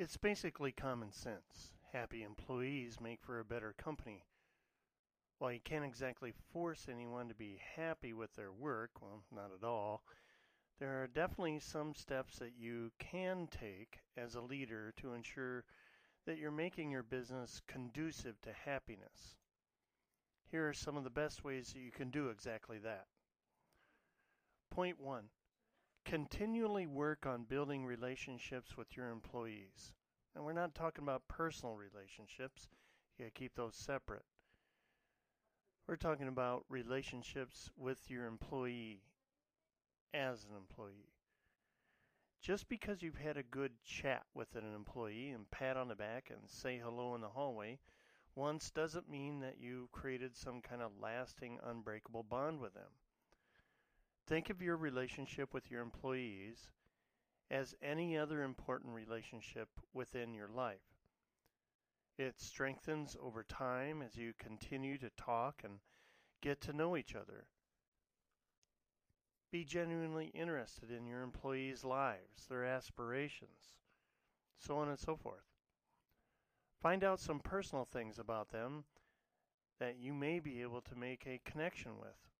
[0.00, 1.74] It's basically common sense.
[1.92, 4.24] Happy employees make for a better company.
[5.38, 9.62] While you can't exactly force anyone to be happy with their work, well, not at
[9.62, 10.02] all,
[10.78, 15.66] there are definitely some steps that you can take as a leader to ensure
[16.24, 19.36] that you're making your business conducive to happiness.
[20.50, 23.04] Here are some of the best ways that you can do exactly that.
[24.70, 25.24] Point one
[26.04, 29.92] continually work on building relationships with your employees.
[30.34, 32.68] And we're not talking about personal relationships,
[33.16, 34.24] you gotta keep those separate.
[35.86, 39.02] We're talking about relationships with your employee
[40.14, 41.12] as an employee.
[42.40, 46.30] Just because you've had a good chat with an employee and pat on the back
[46.30, 47.78] and say hello in the hallway
[48.34, 52.90] once doesn't mean that you've created some kind of lasting, unbreakable bond with them.
[54.30, 56.70] Think of your relationship with your employees
[57.50, 60.94] as any other important relationship within your life.
[62.16, 65.80] It strengthens over time as you continue to talk and
[66.40, 67.46] get to know each other.
[69.50, 73.80] Be genuinely interested in your employees' lives, their aspirations,
[74.60, 75.42] so on and so forth.
[76.80, 78.84] Find out some personal things about them
[79.80, 82.30] that you may be able to make a connection with.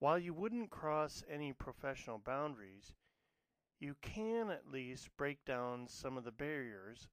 [0.00, 2.94] While you wouldn't cross any professional boundaries,
[3.78, 7.06] you can at least break down some of the barriers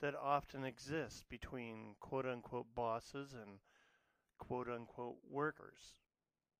[0.00, 3.58] that often exist between quote unquote bosses and
[4.38, 5.98] quote unquote workers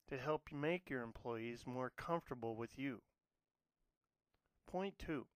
[0.09, 3.00] to help make your employees more comfortable with you.
[4.67, 5.27] Point two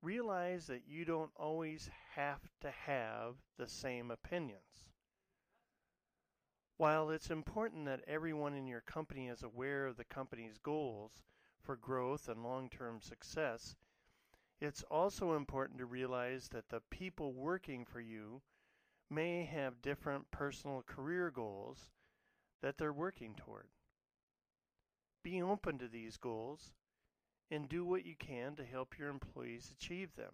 [0.00, 4.92] realize that you don't always have to have the same opinions.
[6.78, 11.22] While it's important that everyone in your company is aware of the company's goals
[11.62, 13.76] for growth and long term success,
[14.60, 18.42] it's also important to realize that the people working for you
[19.08, 21.88] may have different personal career goals
[22.60, 23.68] that they're working toward.
[25.22, 26.72] Be open to these goals
[27.50, 30.32] and do what you can to help your employees achieve them.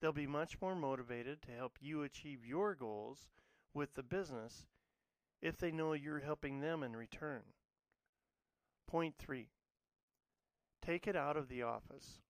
[0.00, 3.28] They'll be much more motivated to help you achieve your goals
[3.74, 4.64] with the business
[5.42, 7.42] if they know you're helping them in return.
[8.86, 9.48] Point three,
[10.82, 12.20] take it out of the office.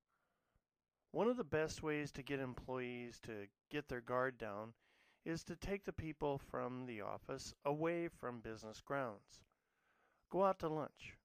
[1.13, 4.75] One of the best ways to get employees to get their guard down
[5.25, 9.43] is to take the people from the office away from business grounds.
[10.31, 11.17] Go out to lunch.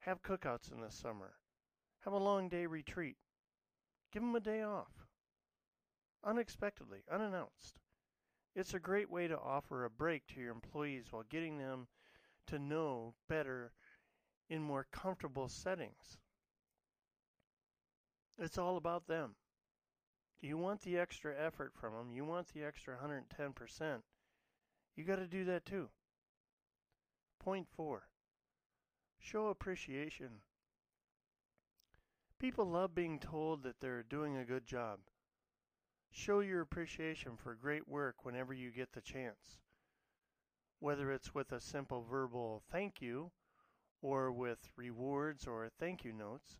[0.00, 1.34] Have cookouts in the summer.
[2.04, 3.16] Have a long day retreat.
[4.12, 5.06] Give them a day off.
[6.24, 7.78] Unexpectedly, unannounced.
[8.54, 11.86] It's a great way to offer a break to your employees while getting them
[12.48, 13.72] to know better
[14.48, 16.18] in more comfortable settings.
[18.38, 19.36] It's all about them.
[20.40, 24.02] You want the extra effort from them, you want the extra 110%.
[24.96, 25.88] You got to do that too.
[27.38, 28.08] Point four
[29.20, 30.40] show appreciation.
[32.38, 34.98] People love being told that they're doing a good job.
[36.12, 39.60] Show your appreciation for great work whenever you get the chance.
[40.78, 43.30] Whether it's with a simple verbal thank you,
[44.02, 46.58] or with rewards or thank you notes,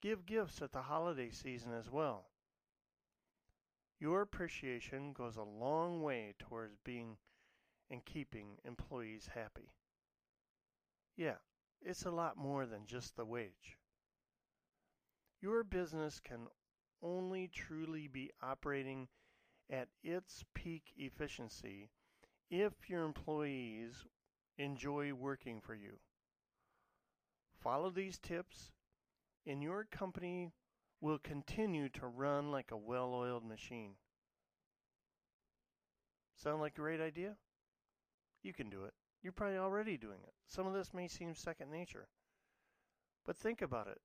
[0.00, 2.30] give gifts at the holiday season as well.
[3.98, 7.18] Your appreciation goes a long way towards being
[7.90, 9.74] and keeping employees happy.
[11.16, 11.36] Yeah,
[11.82, 13.76] it's a lot more than just the wage.
[15.42, 16.46] Your business can
[17.02, 19.08] only truly be operating
[19.70, 21.90] at its peak efficiency
[22.50, 24.04] if your employees
[24.58, 25.98] enjoy working for you.
[27.62, 28.72] Follow these tips,
[29.46, 30.52] and your company
[31.00, 33.92] will continue to run like a well oiled machine.
[36.34, 37.36] Sound like a great idea?
[38.42, 38.94] You can do it.
[39.22, 40.32] You're probably already doing it.
[40.46, 42.08] Some of this may seem second nature.
[43.26, 43.98] But think about it.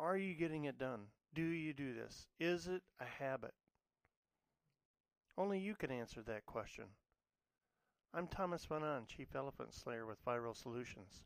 [0.00, 1.00] Are you getting it done?
[1.34, 2.26] Do you do this?
[2.40, 3.52] Is it a habit?
[5.36, 6.86] Only you can answer that question.
[8.14, 11.22] I'm Thomas Manan, Chief Elephant Slayer with Viral Solutions.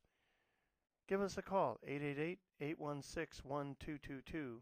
[1.08, 4.60] Give us a call, 888 816 1222.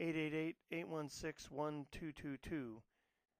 [0.00, 2.82] 888 816 1222.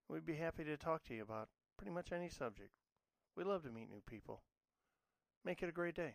[0.09, 2.71] We'd be happy to talk to you about pretty much any subject.
[3.37, 4.43] We love to meet new people.
[5.45, 6.15] Make it a great day.